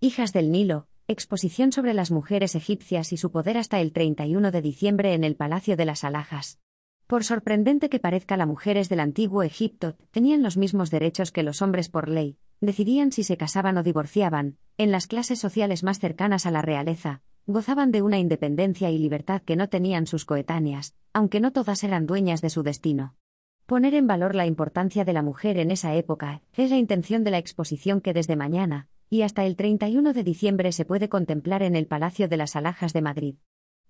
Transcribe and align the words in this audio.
Hijas 0.00 0.32
del 0.32 0.52
Nilo, 0.52 0.86
exposición 1.08 1.72
sobre 1.72 1.92
las 1.92 2.12
mujeres 2.12 2.54
egipcias 2.54 3.12
y 3.12 3.16
su 3.16 3.32
poder 3.32 3.58
hasta 3.58 3.80
el 3.80 3.92
31 3.92 4.52
de 4.52 4.62
diciembre 4.62 5.12
en 5.12 5.24
el 5.24 5.34
Palacio 5.34 5.76
de 5.76 5.86
las 5.86 6.04
Alhajas. 6.04 6.60
Por 7.08 7.24
sorprendente 7.24 7.88
que 7.88 7.98
parezca, 7.98 8.36
las 8.36 8.46
mujeres 8.46 8.88
del 8.88 9.00
antiguo 9.00 9.42
Egipto 9.42 9.96
tenían 10.12 10.44
los 10.44 10.56
mismos 10.56 10.92
derechos 10.92 11.32
que 11.32 11.42
los 11.42 11.62
hombres 11.62 11.88
por 11.88 12.08
ley, 12.08 12.38
decidían 12.60 13.10
si 13.10 13.24
se 13.24 13.36
casaban 13.36 13.76
o 13.76 13.82
divorciaban, 13.82 14.56
en 14.76 14.92
las 14.92 15.08
clases 15.08 15.40
sociales 15.40 15.82
más 15.82 15.98
cercanas 15.98 16.46
a 16.46 16.52
la 16.52 16.62
realeza, 16.62 17.22
gozaban 17.46 17.90
de 17.90 18.02
una 18.02 18.20
independencia 18.20 18.92
y 18.92 18.98
libertad 18.98 19.42
que 19.42 19.56
no 19.56 19.68
tenían 19.68 20.06
sus 20.06 20.24
coetáneas, 20.24 20.94
aunque 21.12 21.40
no 21.40 21.52
todas 21.52 21.82
eran 21.82 22.06
dueñas 22.06 22.40
de 22.40 22.50
su 22.50 22.62
destino. 22.62 23.16
Poner 23.66 23.94
en 23.94 24.06
valor 24.06 24.36
la 24.36 24.46
importancia 24.46 25.04
de 25.04 25.12
la 25.12 25.22
mujer 25.22 25.58
en 25.58 25.72
esa 25.72 25.96
época 25.96 26.40
es 26.52 26.70
la 26.70 26.76
intención 26.76 27.24
de 27.24 27.32
la 27.32 27.38
exposición 27.38 28.00
que 28.00 28.14
desde 28.14 28.36
mañana, 28.36 28.86
y 29.10 29.22
hasta 29.22 29.44
el 29.44 29.56
31 29.56 30.12
de 30.12 30.22
diciembre 30.24 30.72
se 30.72 30.84
puede 30.84 31.08
contemplar 31.08 31.62
en 31.62 31.76
el 31.76 31.86
Palacio 31.86 32.28
de 32.28 32.36
las 32.36 32.56
Alhajas 32.56 32.92
de 32.92 33.02
Madrid. 33.02 33.34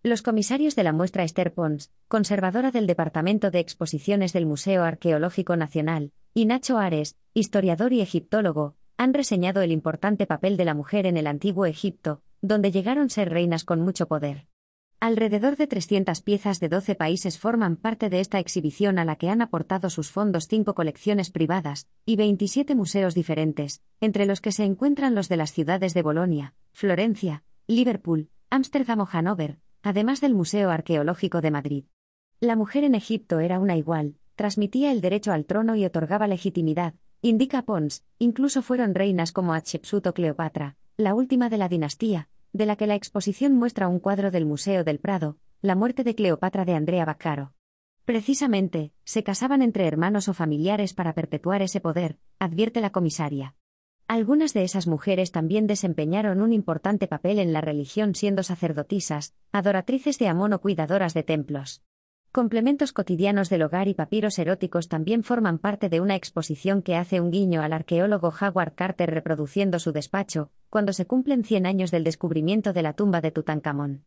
Los 0.02 0.22
comisarios 0.22 0.76
de 0.76 0.84
la 0.84 0.92
muestra 0.92 1.24
Esther 1.24 1.52
Pons, 1.52 1.90
conservadora 2.06 2.70
del 2.70 2.86
Departamento 2.86 3.50
de 3.50 3.58
Exposiciones 3.58 4.32
del 4.32 4.46
Museo 4.46 4.84
Arqueológico 4.84 5.56
Nacional, 5.56 6.12
y 6.34 6.46
Nacho 6.46 6.78
Ares, 6.78 7.16
historiador 7.34 7.92
y 7.92 8.00
egiptólogo, 8.00 8.76
han 8.96 9.12
reseñado 9.12 9.60
el 9.62 9.72
importante 9.72 10.26
papel 10.26 10.56
de 10.56 10.64
la 10.64 10.74
mujer 10.74 11.06
en 11.06 11.16
el 11.16 11.26
antiguo 11.26 11.66
Egipto, 11.66 12.22
donde 12.42 12.70
llegaron 12.70 13.10
ser 13.10 13.30
reinas 13.30 13.64
con 13.64 13.80
mucho 13.80 14.06
poder. 14.06 14.46
Alrededor 15.00 15.56
de 15.56 15.68
300 15.68 16.22
piezas 16.22 16.58
de 16.58 16.68
12 16.68 16.96
países 16.96 17.38
forman 17.38 17.76
parte 17.76 18.10
de 18.10 18.18
esta 18.18 18.40
exhibición 18.40 18.98
a 18.98 19.04
la 19.04 19.14
que 19.14 19.28
han 19.28 19.42
aportado 19.42 19.90
sus 19.90 20.10
fondos 20.10 20.48
cinco 20.48 20.74
colecciones 20.74 21.30
privadas 21.30 21.86
y 22.04 22.16
27 22.16 22.74
museos 22.74 23.14
diferentes, 23.14 23.80
entre 24.00 24.26
los 24.26 24.40
que 24.40 24.50
se 24.50 24.64
encuentran 24.64 25.14
los 25.14 25.28
de 25.28 25.36
las 25.36 25.52
ciudades 25.52 25.94
de 25.94 26.02
Bolonia, 26.02 26.54
Florencia, 26.72 27.44
Liverpool, 27.68 28.28
Ámsterdam 28.50 28.98
o 28.98 29.06
Hannover, 29.06 29.60
además 29.82 30.20
del 30.20 30.34
Museo 30.34 30.68
Arqueológico 30.68 31.40
de 31.42 31.52
Madrid. 31.52 31.84
La 32.40 32.56
mujer 32.56 32.82
en 32.82 32.96
Egipto 32.96 33.38
era 33.38 33.60
una 33.60 33.76
igual, 33.76 34.16
transmitía 34.34 34.90
el 34.90 35.00
derecho 35.00 35.30
al 35.30 35.44
trono 35.44 35.76
y 35.76 35.84
otorgaba 35.84 36.26
legitimidad, 36.26 36.94
indica 37.22 37.62
Pons, 37.62 38.02
incluso 38.18 38.62
fueron 38.62 38.96
reinas 38.96 39.30
como 39.30 39.54
Hatshepsut 39.54 40.08
o 40.08 40.12
Cleopatra, 40.12 40.76
la 40.96 41.14
última 41.14 41.48
de 41.50 41.58
la 41.58 41.68
dinastía, 41.68 42.28
de 42.52 42.66
la 42.66 42.76
que 42.76 42.86
la 42.86 42.94
exposición 42.94 43.54
muestra 43.54 43.88
un 43.88 44.00
cuadro 44.00 44.30
del 44.30 44.46
Museo 44.46 44.84
del 44.84 44.98
Prado, 44.98 45.38
La 45.60 45.74
muerte 45.74 46.04
de 46.04 46.14
Cleopatra 46.14 46.64
de 46.64 46.74
Andrea 46.74 47.04
Baccaro. 47.04 47.52
Precisamente, 48.04 48.92
se 49.04 49.22
casaban 49.22 49.60
entre 49.60 49.86
hermanos 49.86 50.28
o 50.28 50.34
familiares 50.34 50.94
para 50.94 51.12
perpetuar 51.14 51.62
ese 51.62 51.80
poder, 51.80 52.18
advierte 52.38 52.80
la 52.80 52.90
comisaria. 52.90 53.54
Algunas 54.06 54.54
de 54.54 54.62
esas 54.62 54.86
mujeres 54.86 55.32
también 55.32 55.66
desempeñaron 55.66 56.40
un 56.40 56.54
importante 56.54 57.06
papel 57.06 57.38
en 57.38 57.52
la 57.52 57.60
religión 57.60 58.14
siendo 58.14 58.42
sacerdotisas, 58.42 59.34
adoratrices 59.52 60.18
de 60.18 60.28
Amón 60.28 60.54
o 60.54 60.60
cuidadoras 60.60 61.12
de 61.12 61.22
templos. 61.22 61.82
Complementos 62.38 62.92
cotidianos 62.92 63.48
del 63.48 63.62
hogar 63.62 63.88
y 63.88 63.94
papiros 63.94 64.38
eróticos 64.38 64.86
también 64.86 65.24
forman 65.24 65.58
parte 65.58 65.88
de 65.88 66.00
una 66.00 66.14
exposición 66.14 66.82
que 66.82 66.94
hace 66.94 67.20
un 67.20 67.32
guiño 67.32 67.62
al 67.62 67.72
arqueólogo 67.72 68.32
Howard 68.40 68.74
Carter 68.76 69.10
reproduciendo 69.10 69.80
su 69.80 69.90
despacho, 69.90 70.52
cuando 70.70 70.92
se 70.92 71.04
cumplen 71.04 71.42
100 71.42 71.66
años 71.66 71.90
del 71.90 72.04
descubrimiento 72.04 72.72
de 72.72 72.82
la 72.82 72.92
tumba 72.92 73.20
de 73.20 73.32
Tutankamón. 73.32 74.04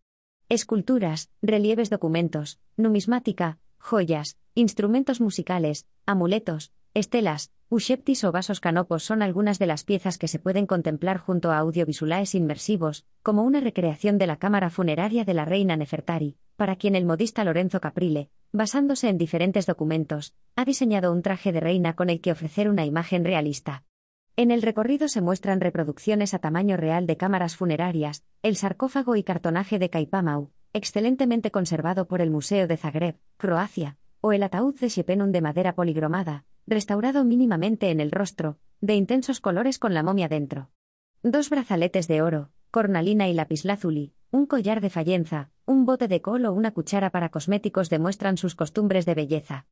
Esculturas, 0.48 1.30
relieves 1.42 1.90
documentos, 1.90 2.62
numismática, 2.78 3.60
joyas, 3.80 4.38
instrumentos 4.56 5.20
musicales, 5.20 5.86
amuletos, 6.06 6.72
estelas, 6.94 7.52
usheptis 7.70 8.24
o 8.26 8.32
vasos 8.34 8.60
canopos 8.60 9.04
son 9.04 9.22
algunas 9.22 9.60
de 9.60 9.66
las 9.66 9.86
piezas 9.86 10.18
que 10.18 10.28
se 10.28 10.40
pueden 10.40 10.66
contemplar 10.66 11.18
junto 11.18 11.52
a 11.52 11.58
audiovisuales 11.58 12.36
inmersivos, 12.36 13.06
como 13.24 13.44
una 13.44 13.62
recreación 13.62 14.18
de 14.18 14.28
la 14.28 14.38
cámara 14.38 14.70
funeraria 14.70 15.24
de 15.24 15.34
la 15.34 15.46
reina 15.46 15.78
Nefertari, 15.78 16.38
para 16.58 16.76
quien 16.76 16.96
el 16.96 17.06
modista 17.06 17.46
Lorenzo 17.46 17.80
Caprile, 17.80 18.30
basándose 18.52 19.08
en 19.08 19.18
diferentes 19.18 19.66
documentos, 19.66 20.36
ha 20.58 20.66
diseñado 20.66 21.14
un 21.14 21.22
traje 21.22 21.54
de 21.54 21.62
reina 21.62 21.96
con 21.96 22.10
el 22.10 22.20
que 22.20 22.34
ofrecer 22.34 22.70
una 22.70 22.86
imagen 22.86 23.24
realista. 23.24 23.86
En 24.36 24.52
el 24.52 24.62
recorrido 24.62 25.08
se 25.08 25.22
muestran 25.22 25.62
reproducciones 25.62 26.34
a 26.34 26.40
tamaño 26.40 26.76
real 26.76 27.08
de 27.08 27.16
cámaras 27.16 27.56
funerarias, 27.56 28.24
el 28.44 28.58
sarcófago 28.58 29.16
y 29.16 29.24
cartonaje 29.24 29.80
de 29.80 29.90
Caipamau, 29.90 30.52
excelentemente 30.74 31.52
conservado 31.52 32.08
por 32.08 32.22
el 32.22 32.32
Museo 32.32 32.68
de 32.68 32.76
Zagreb, 32.76 33.18
Croacia, 33.38 33.98
o 34.20 34.34
el 34.34 34.44
ataúd 34.44 34.78
de 34.80 34.90
Shepenun 34.90 35.32
de 35.32 35.42
madera 35.42 35.74
poligromada, 35.74 36.46
restaurado 36.68 37.24
mínimamente 37.24 37.90
en 37.90 38.00
el 38.00 38.12
rostro, 38.12 38.58
de 38.82 38.96
intensos 38.96 39.40
colores 39.40 39.80
con 39.80 39.94
la 39.94 40.04
momia 40.04 40.28
dentro. 40.28 40.70
Dos 41.24 41.50
brazaletes 41.50 42.08
de 42.08 42.22
oro, 42.22 42.52
cornalina 42.72 43.28
y 43.28 43.34
lapislázuli, 43.34 44.14
un 44.32 44.46
collar 44.46 44.82
de 44.82 44.90
fallenza, 44.90 45.52
un 45.66 45.86
bote 45.86 46.08
de 46.08 46.22
col 46.22 46.46
o 46.46 46.54
una 46.54 46.72
cuchara 46.72 47.10
para 47.10 47.30
cosméticos 47.30 47.90
demuestran 47.90 48.38
sus 48.38 48.56
costumbres 48.56 49.06
de 49.06 49.14
belleza. 49.14 49.68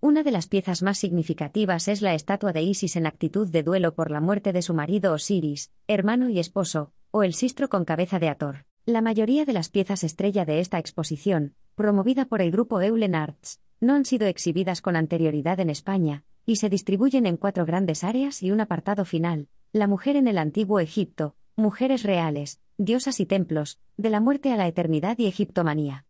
Una 0.00 0.22
de 0.22 0.30
las 0.30 0.46
piezas 0.46 0.82
más 0.82 0.98
significativas 0.98 1.88
es 1.88 2.02
la 2.02 2.14
estatua 2.14 2.52
de 2.52 2.62
Isis 2.62 2.96
en 2.96 3.06
actitud 3.06 3.48
de 3.48 3.62
duelo 3.62 3.94
por 3.94 4.10
la 4.10 4.20
muerte 4.20 4.52
de 4.52 4.62
su 4.62 4.74
marido 4.74 5.12
Osiris, 5.12 5.72
hermano 5.88 6.28
y 6.28 6.38
esposo, 6.38 6.92
o 7.10 7.22
el 7.22 7.34
sistro 7.34 7.68
con 7.68 7.84
cabeza 7.84 8.18
de 8.18 8.28
Ator. 8.28 8.66
La 8.86 9.00
mayoría 9.00 9.44
de 9.46 9.54
las 9.54 9.70
piezas 9.70 10.04
estrella 10.04 10.44
de 10.44 10.60
esta 10.60 10.78
exposición, 10.78 11.54
promovida 11.74 12.26
por 12.26 12.42
el 12.42 12.50
grupo 12.50 12.82
Eulen 12.82 13.14
Arts, 13.14 13.60
no 13.80 13.94
han 13.94 14.04
sido 14.04 14.26
exhibidas 14.26 14.82
con 14.82 14.94
anterioridad 14.94 15.58
en 15.60 15.70
España, 15.70 16.24
y 16.46 16.56
se 16.56 16.68
distribuyen 16.68 17.26
en 17.26 17.36
cuatro 17.36 17.64
grandes 17.64 18.02
áreas 18.02 18.42
y 18.42 18.50
un 18.50 18.60
apartado 18.60 19.04
final, 19.04 19.48
la 19.72 19.86
mujer 19.86 20.16
en 20.16 20.26
el 20.26 20.38
antiguo 20.38 20.80
Egipto, 20.80 21.36
mujeres 21.56 22.02
reales, 22.02 22.60
diosas 22.76 23.20
y 23.20 23.26
templos, 23.26 23.78
de 23.96 24.10
la 24.10 24.20
muerte 24.20 24.52
a 24.52 24.56
la 24.56 24.66
eternidad 24.66 25.16
y 25.18 25.26
egiptomanía. 25.26 26.02